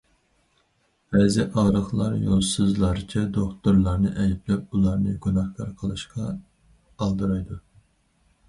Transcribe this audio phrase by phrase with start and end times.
[1.15, 7.61] بەزى ئاغرىقلار يولسىزلارچە دوختۇرلارنى ئەيىبلەپ، ئۇلارنى گۇناھكار قىلىشقا ئالدىرايدۇ.